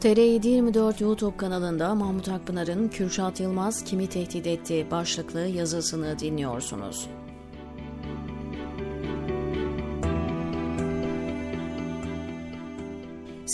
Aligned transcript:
TR724 0.00 1.02
YouTube 1.02 1.36
kanalında 1.36 1.94
Mahmut 1.94 2.28
Akpınar'ın 2.28 2.88
Kürşat 2.88 3.40
Yılmaz 3.40 3.84
kimi 3.84 4.06
tehdit 4.06 4.46
etti 4.46 4.86
başlıklı 4.90 5.40
yazısını 5.40 6.18
dinliyorsunuz. 6.18 7.08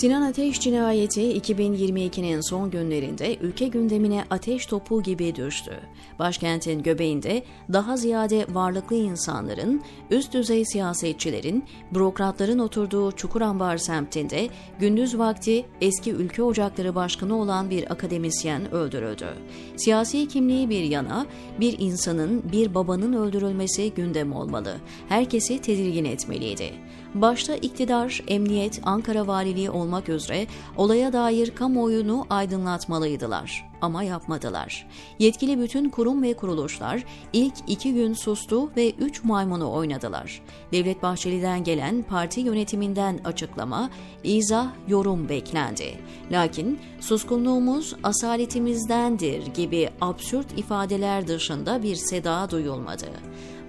Sinan 0.01 0.23
Ateş 0.23 0.61
cinayeti 0.61 1.39
2022'nin 1.39 2.41
son 2.41 2.71
günlerinde 2.71 3.37
ülke 3.37 3.69
gündemine 3.69 4.25
ateş 4.31 4.67
topu 4.67 5.03
gibi 5.03 5.35
düştü. 5.35 5.81
Başkentin 6.19 6.83
göbeğinde 6.83 7.43
daha 7.73 7.97
ziyade 7.97 8.47
varlıklı 8.49 8.97
insanların, 8.97 9.83
üst 10.11 10.33
düzey 10.33 10.65
siyasetçilerin, 10.65 11.65
bürokratların 11.95 12.59
oturduğu 12.59 13.13
Çukurambar 13.13 13.77
semtinde 13.77 14.49
gündüz 14.79 15.19
vakti 15.19 15.67
eski 15.81 16.13
Ülke 16.13 16.43
Ocakları 16.43 16.95
Başkanı 16.95 17.41
olan 17.41 17.71
bir 17.71 17.93
akademisyen 17.93 18.75
öldürüldü. 18.75 19.29
Siyasi 19.77 20.29
kimliği 20.29 20.71
bir 20.71 20.83
yana, 20.83 21.27
bir 21.61 21.79
insanın, 21.79 22.53
bir 22.53 22.75
babanın 22.75 23.13
öldürülmesi 23.13 23.93
gündem 23.95 24.33
olmalı. 24.33 24.77
Herkesi 25.09 25.61
tedirgin 25.61 26.05
etmeliydi. 26.05 26.73
Başta 27.17 27.57
iktidar, 27.57 28.23
emniyet, 28.29 28.81
Ankara 28.85 29.27
Valiliği 29.27 29.71
olmak 29.71 30.09
üzere 30.09 30.47
olaya 30.77 31.13
dair 31.13 31.51
kamuoyunu 31.51 32.27
aydınlatmalıydılar. 32.31 33.71
Ama 33.81 34.03
yapmadılar. 34.03 34.87
Yetkili 35.19 35.61
bütün 35.61 35.89
kurum 35.89 36.23
ve 36.23 36.35
kuruluşlar 36.35 37.05
ilk 37.33 37.55
iki 37.67 37.95
gün 37.95 38.15
sustu 38.15 38.71
ve 38.77 38.91
üç 38.91 39.25
maymunu 39.25 39.73
oynadılar. 39.73 40.43
Devlet 40.73 41.03
Bahçeli'den 41.03 41.65
gelen 41.65 42.03
parti 42.03 42.41
yönetiminden 42.41 43.21
açıklama, 43.25 43.91
izah, 44.25 44.69
yorum 44.89 45.29
beklendi. 45.29 45.99
Lakin 46.31 46.81
suskunluğumuz 47.01 47.97
asaletimizdendir 48.03 49.47
gibi 49.47 49.89
absürt 50.01 50.59
ifadeler 50.59 51.29
dışında 51.29 51.83
bir 51.83 51.97
seda 51.97 52.51
duyulmadı. 52.51 53.07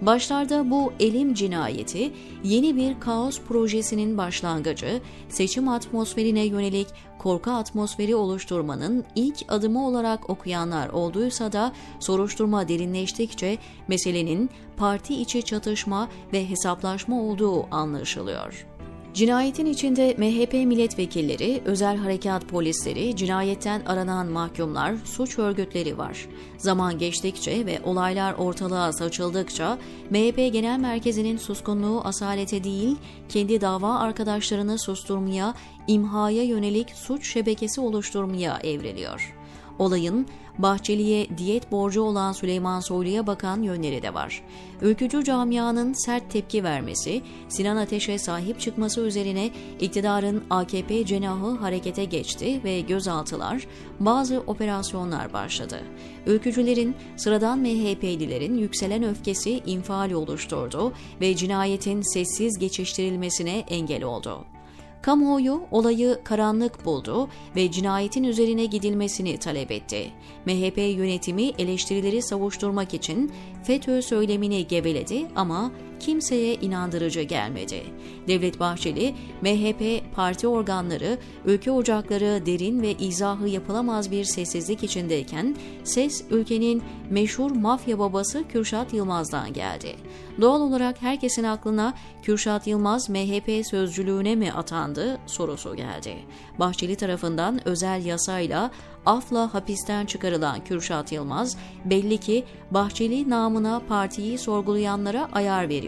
Başlarda 0.02 0.72
bu 0.72 0.94
elim 1.00 1.34
cinayeti 1.34 2.12
yeni 2.44 2.76
bir 2.76 3.00
kaos 3.00 3.42
projesinin 3.42 4.17
başlangıcı, 4.17 5.02
seçim 5.30 5.70
atmosferine 5.70 6.45
yönelik 6.45 6.88
korku 7.20 7.52
atmosferi 7.52 8.16
oluşturmanın 8.16 9.06
ilk 9.16 9.38
adımı 9.48 9.88
olarak 9.88 10.30
okuyanlar 10.30 10.89
olduysa 10.89 11.52
da 11.52 11.73
soruşturma 12.00 12.67
derinleştikçe 12.67 13.58
meselenin 13.88 14.50
parti 14.78 15.22
içi 15.22 15.44
çatışma 15.44 16.09
ve 16.34 16.50
hesaplaşma 16.50 17.22
olduğu 17.22 17.76
anlaşılıyor. 17.76 18.77
Cinayetin 19.18 19.66
içinde 19.66 20.16
MHP 20.18 20.54
milletvekilleri, 20.54 21.62
özel 21.66 21.98
harekat 21.98 22.48
polisleri, 22.48 23.16
cinayetten 23.16 23.82
aranan 23.86 24.28
mahkumlar, 24.28 24.96
suç 25.06 25.40
örgütleri 25.40 25.98
var. 25.98 26.28
Zaman 26.58 26.98
geçtikçe 26.98 27.66
ve 27.66 27.80
olaylar 27.84 28.34
ortalığa 28.34 28.94
saçıldıkça 28.94 29.78
MHP 30.10 30.54
Genel 30.54 30.80
Merkezi'nin 30.80 31.38
suskunluğu 31.38 32.02
asalete 32.04 32.64
değil, 32.64 32.95
kendi 33.30 33.62
dava 33.62 34.00
arkadaşlarını 34.00 34.80
susturmaya, 34.80 35.54
imhaya 35.88 36.44
yönelik 36.44 36.90
suç 36.90 37.34
şebekesi 37.34 37.82
oluşturmaya 37.82 38.60
evriliyor. 38.64 39.37
Olayın 39.80 40.28
Bahçeli'ye 40.58 41.38
diyet 41.38 41.72
borcu 41.72 42.02
olan 42.02 42.31
Süleyman 42.31 42.80
Soylu'ya 42.80 43.28
bakan 43.28 43.61
yönleri 43.61 44.02
de 44.02 44.14
var. 44.14 44.44
Ülkücü 44.81 45.23
camianın 45.23 45.94
sert 45.94 46.31
tepki 46.31 46.64
vermesi, 46.64 47.22
Sinan 47.50 47.78
Ateş'e 47.78 48.17
sahip 48.17 48.59
çıkması 48.59 49.02
üzerine 49.02 49.50
iktidarın 49.80 50.44
AKP 50.50 51.05
cenahı 51.05 51.58
harekete 51.58 52.05
geçti 52.05 52.61
ve 52.64 52.82
gözaltılar, 52.82 53.67
bazı 53.99 54.43
operasyonlar 54.48 55.33
başladı. 55.33 55.80
Ülkücülerin, 56.26 56.95
sıradan 57.17 57.60
MHP'lilerin 57.60 58.58
yükselen 58.58 59.04
öfkesi 59.04 59.61
infial 59.66 60.11
oluşturdu 60.11 60.93
ve 61.21 61.36
cinayetin 61.36 62.14
sessiz 62.14 62.60
geçiştirilmesine 62.60 63.58
engel 63.60 64.04
oldu. 64.04 64.57
Kamuoyu 65.02 65.62
olayı 65.72 66.20
karanlık 66.24 66.86
buldu 66.86 67.30
ve 67.56 67.72
cinayetin 67.72 68.24
üzerine 68.24 68.66
gidilmesini 68.66 69.38
talep 69.38 69.72
etti. 69.72 70.12
MHP 70.46 70.78
yönetimi 70.78 71.44
eleştirileri 71.44 72.22
savuşturmak 72.22 72.94
için 72.94 73.32
FETÖ 73.64 74.02
söylemini 74.02 74.68
geveledi 74.68 75.28
ama 75.36 75.72
kimseye 76.00 76.56
inandırıcı 76.56 77.22
gelmedi. 77.22 77.84
Devlet 78.28 78.60
Bahçeli, 78.60 79.16
MHP 79.42 80.14
parti 80.16 80.48
organları, 80.48 81.18
ülke 81.46 81.72
ocakları 81.72 82.46
derin 82.46 82.82
ve 82.82 82.92
izahı 82.92 83.48
yapılamaz 83.48 84.12
bir 84.12 84.24
sessizlik 84.24 84.84
içindeyken 84.84 85.56
ses 85.84 86.24
ülkenin 86.30 86.84
meşhur 87.10 87.52
mafya 87.52 88.00
babası 88.00 88.48
Kürşat 88.48 88.94
Yılmaz'dan 88.94 89.54
geldi. 89.54 89.96
Doğal 90.42 90.62
olarak 90.62 91.02
herkesin 91.02 91.44
aklına 91.44 91.94
Kürşat 92.24 92.68
Yılmaz 92.68 93.10
MHP 93.10 93.66
sözcülüğüne 93.66 94.36
mi 94.36 94.52
atandı 94.52 95.18
sorusu 95.26 95.76
geldi. 95.76 96.16
Bahçeli 96.60 96.96
tarafından 96.96 97.68
özel 97.68 98.06
yasayla 98.06 98.72
afla 99.06 99.54
hapisten 99.54 100.06
çıkarılan 100.06 100.64
Kürşat 100.64 101.12
Yılmaz 101.12 101.58
belli 101.86 102.18
ki 102.18 102.44
Bahçeli 102.72 103.30
namına 103.30 103.82
partiyi 103.88 104.38
sorgulayanlara 104.38 105.30
ayar 105.34 105.70
veriyor, 105.70 105.86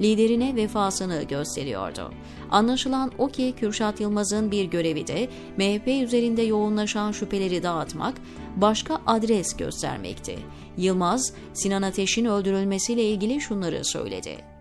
liderine 0.00 0.56
vefasını 0.56 1.22
gösteriyordu. 1.22 2.12
Anlaşılan 2.50 3.12
o 3.18 3.28
ki 3.28 3.54
Kürşat 3.56 4.00
Yılmaz'ın 4.00 4.50
bir 4.50 4.64
görevi 4.64 5.06
de 5.06 5.28
MHP 5.56 5.88
üzerinde 5.88 6.42
yoğunlaşan 6.42 7.12
şüpheleri 7.12 7.62
dağıtmak, 7.62 8.14
başka 8.56 9.00
adres 9.06 9.56
göstermekti. 9.56 10.38
Yılmaz, 10.76 11.32
Sinan 11.52 11.82
Ateş'in 11.82 12.24
öldürülmesiyle 12.24 13.04
ilgili 13.04 13.40
şunları 13.40 13.84
söyledi. 13.84 14.53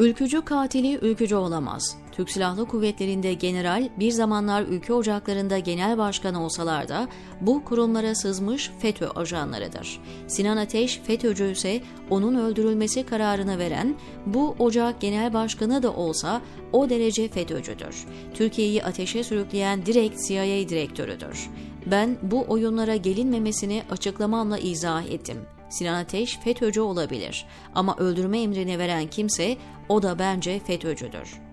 Ülkücü 0.00 0.44
katili 0.44 0.98
ülkücü 1.02 1.36
olamaz. 1.36 1.96
Türk 2.12 2.30
Silahlı 2.30 2.68
Kuvvetleri'nde 2.68 3.34
general 3.34 3.88
bir 3.98 4.10
zamanlar 4.10 4.62
ülke 4.62 4.92
ocaklarında 4.92 5.58
genel 5.58 5.98
başkan 5.98 6.34
olsalar 6.34 6.88
da 6.88 7.08
bu 7.40 7.64
kurumlara 7.64 8.14
sızmış 8.14 8.70
FETÖ 8.78 9.08
ajanlarıdır. 9.08 10.00
Sinan 10.26 10.56
Ateş 10.56 11.00
FETÖ'cü 11.04 11.50
ise 11.50 11.80
onun 12.10 12.34
öldürülmesi 12.34 13.06
kararını 13.06 13.58
veren 13.58 13.94
bu 14.26 14.56
ocak 14.58 15.00
genel 15.00 15.32
başkanı 15.32 15.82
da 15.82 15.92
olsa 15.92 16.40
o 16.72 16.90
derece 16.90 17.28
FETÖ'cüdür. 17.28 18.06
Türkiye'yi 18.34 18.84
ateşe 18.84 19.24
sürükleyen 19.24 19.86
direkt 19.86 20.26
CIA 20.28 20.68
direktörüdür. 20.68 21.50
Ben 21.86 22.16
bu 22.22 22.44
oyunlara 22.48 22.96
gelinmemesini 22.96 23.82
açıklamamla 23.90 24.58
izah 24.58 25.06
ettim. 25.06 25.36
Sinan 25.70 25.94
Ateş 25.94 26.38
FETÖ'cü 26.38 26.80
olabilir 26.80 27.46
ama 27.74 27.96
öldürme 27.96 28.40
emrini 28.40 28.78
veren 28.78 29.06
kimse 29.06 29.56
o 29.88 30.02
da 30.02 30.18
bence 30.18 30.58
FETÖ'cüdür. 30.58 31.49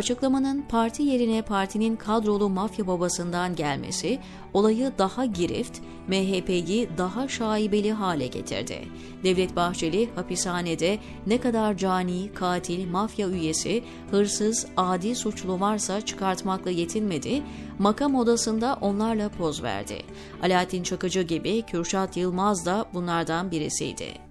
Açıklamanın 0.00 0.62
parti 0.62 1.02
yerine 1.02 1.42
partinin 1.42 1.96
kadrolu 1.96 2.48
mafya 2.48 2.86
babasından 2.86 3.56
gelmesi 3.56 4.18
olayı 4.54 4.92
daha 4.98 5.24
girift, 5.24 5.78
MHP'yi 6.08 6.88
daha 6.98 7.28
şaibeli 7.28 7.92
hale 7.92 8.26
getirdi. 8.26 8.78
Devlet 9.24 9.56
Bahçeli 9.56 10.08
hapishanede 10.14 10.98
ne 11.26 11.40
kadar 11.40 11.76
cani, 11.76 12.32
katil, 12.34 12.90
mafya 12.90 13.28
üyesi, 13.28 13.84
hırsız, 14.10 14.66
adi 14.76 15.14
suçlu 15.14 15.60
varsa 15.60 16.00
çıkartmakla 16.00 16.70
yetinmedi, 16.70 17.42
makam 17.78 18.14
odasında 18.14 18.78
onlarla 18.80 19.28
poz 19.28 19.62
verdi. 19.62 20.02
Alaaddin 20.42 20.82
Çakıcı 20.82 21.22
gibi 21.22 21.62
Kürşat 21.62 22.16
Yılmaz 22.16 22.66
da 22.66 22.86
bunlardan 22.94 23.50
birisiydi. 23.50 24.29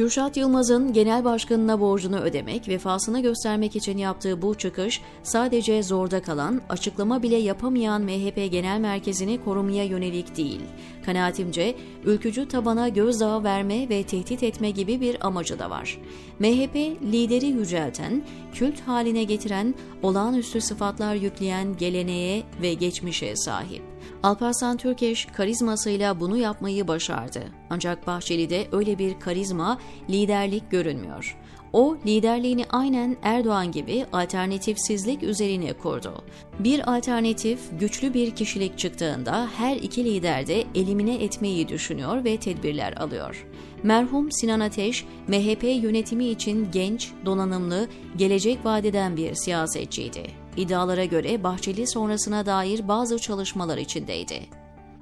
Kürşat 0.00 0.36
Yılmaz'ın 0.36 0.92
genel 0.92 1.24
başkanına 1.24 1.80
borcunu 1.80 2.20
ödemek, 2.20 2.68
vefasını 2.68 3.22
göstermek 3.22 3.76
için 3.76 3.98
yaptığı 3.98 4.42
bu 4.42 4.54
çıkış 4.54 5.00
sadece 5.22 5.82
zorda 5.82 6.22
kalan, 6.22 6.60
açıklama 6.68 7.22
bile 7.22 7.36
yapamayan 7.36 8.02
MHP 8.02 8.52
Genel 8.52 8.80
Merkezi'ni 8.80 9.44
korumaya 9.44 9.84
yönelik 9.84 10.36
değil. 10.36 10.60
Kanaatimce 11.06 11.74
ülkücü 12.04 12.48
tabana 12.48 12.88
gözdağı 12.88 13.44
verme 13.44 13.88
ve 13.88 14.02
tehdit 14.02 14.42
etme 14.42 14.70
gibi 14.70 15.00
bir 15.00 15.26
amacı 15.26 15.58
da 15.58 15.70
var. 15.70 15.98
MHP 16.38 16.76
lideri 17.12 17.46
yücelten, 17.46 18.22
kült 18.52 18.80
haline 18.80 19.24
getiren, 19.24 19.74
olağanüstü 20.02 20.60
sıfatlar 20.60 21.14
yükleyen 21.14 21.76
geleneğe 21.76 22.42
ve 22.62 22.74
geçmişe 22.74 23.36
sahip. 23.36 23.82
Alparslan 24.22 24.76
Türkeş 24.76 25.24
karizmasıyla 25.24 26.20
bunu 26.20 26.36
yapmayı 26.36 26.88
başardı. 26.88 27.42
Ancak 27.70 28.06
Bahçeli'de 28.06 28.66
öyle 28.72 28.98
bir 28.98 29.20
karizma, 29.20 29.78
liderlik 30.10 30.70
görünmüyor. 30.70 31.36
O 31.72 31.96
liderliğini 32.06 32.64
aynen 32.70 33.16
Erdoğan 33.22 33.72
gibi 33.72 34.06
alternatifsizlik 34.12 35.22
üzerine 35.22 35.72
kurdu. 35.72 36.24
Bir 36.58 36.96
alternatif 36.96 37.60
güçlü 37.80 38.14
bir 38.14 38.30
kişilik 38.30 38.78
çıktığında 38.78 39.48
her 39.56 39.76
iki 39.76 40.04
lider 40.04 40.46
de 40.46 40.64
elimine 40.74 41.24
etmeyi 41.24 41.68
düşünüyor 41.68 42.24
ve 42.24 42.36
tedbirler 42.36 42.92
alıyor. 42.92 43.46
Merhum 43.82 44.32
Sinan 44.32 44.60
Ateş, 44.60 45.04
MHP 45.28 45.64
yönetimi 45.64 46.26
için 46.26 46.68
genç, 46.72 47.10
donanımlı, 47.24 47.88
gelecek 48.16 48.64
vadeden 48.64 49.16
bir 49.16 49.34
siyasetçiydi. 49.34 50.39
İddialara 50.56 51.04
göre 51.04 51.42
Bahçeli 51.42 51.86
sonrasına 51.86 52.46
dair 52.46 52.88
bazı 52.88 53.18
çalışmalar 53.18 53.78
içindeydi. 53.78 54.60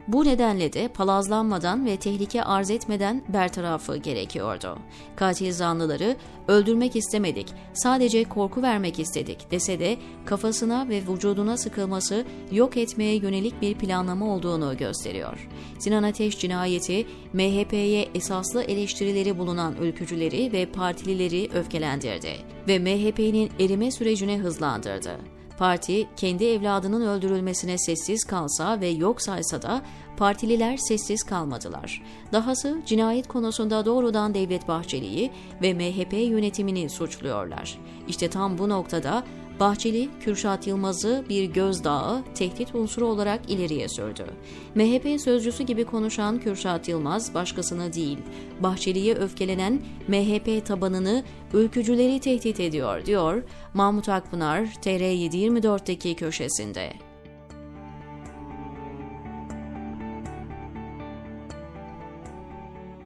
Bu 0.09 0.25
nedenle 0.25 0.73
de 0.73 0.89
palazlanmadan 0.89 1.87
ve 1.87 1.97
tehlike 1.97 2.45
arz 2.45 2.71
etmeden 2.71 3.23
bertarafı 3.29 3.97
gerekiyordu. 3.97 4.79
Katil 5.17 5.53
zanlıları 5.53 6.17
öldürmek 6.49 6.97
istemedik, 6.97 7.49
sadece 7.73 8.25
korku 8.25 8.63
vermek 8.63 8.99
istedik 8.99 9.51
dese 9.51 9.79
de 9.79 9.97
kafasına 10.25 10.89
ve 10.89 11.03
vücuduna 11.09 11.57
sıkılması 11.57 12.25
yok 12.53 12.77
etmeye 12.77 13.15
yönelik 13.17 13.63
bir 13.63 13.75
planlama 13.75 14.35
olduğunu 14.35 14.77
gösteriyor. 14.77 15.49
Sinan 15.79 16.03
Ateş 16.03 16.39
cinayeti 16.39 17.07
MHP'ye 17.33 18.09
esaslı 18.15 18.63
eleştirileri 18.63 19.39
bulunan 19.39 19.77
ülkücüleri 19.81 20.53
ve 20.53 20.67
partilileri 20.67 21.49
öfkelendirdi 21.55 22.37
ve 22.69 22.79
MHP'nin 22.79 23.51
erime 23.61 23.91
sürecini 23.91 24.39
hızlandırdı. 24.39 25.38
Parti 25.59 26.09
kendi 26.17 26.45
evladının 26.45 27.07
öldürülmesine 27.07 27.79
sessiz 27.79 28.25
kalsa 28.25 28.81
ve 28.81 28.89
yok 28.89 29.23
saysa 29.23 29.63
da 29.63 29.83
partililer 30.17 30.77
sessiz 30.77 31.23
kalmadılar. 31.23 32.03
Dahası 32.33 32.79
cinayet 32.87 33.29
konusunda 33.29 33.85
doğrudan 33.85 34.35
Devlet 34.35 34.69
Bahçeli'yi 34.69 35.31
ve 35.63 35.75
MHP 35.75 36.13
yönetimini 36.13 36.91
suçluyorlar. 36.91 37.79
İşte 38.09 38.31
tam 38.31 38.59
bu 38.59 38.69
noktada 38.69 39.25
Bahçeli, 39.61 40.09
Kürşat 40.21 40.67
Yılmaz'ı 40.67 41.25
bir 41.29 41.45
gözdağı, 41.45 42.23
tehdit 42.35 42.75
unsuru 42.75 43.07
olarak 43.07 43.51
ileriye 43.51 43.89
sürdü. 43.89 44.25
MHP 44.75 45.21
sözcüsü 45.21 45.65
gibi 45.65 45.85
konuşan 45.85 46.39
Kürşat 46.41 46.89
Yılmaz 46.89 47.35
başkasını 47.35 47.93
değil, 47.93 48.19
Bahçeli'ye 48.61 49.15
öfkelenen 49.15 49.81
MHP 50.09 50.67
tabanını, 50.67 51.25
ülkücüleri 51.53 52.21
tehdit 52.21 52.61
ediyor, 52.61 53.07
diyor 53.07 53.43
Mahmut 53.75 54.09
Akpınar 54.09 54.61
TR724'deki 54.61 56.17
köşesinde. 56.17 57.08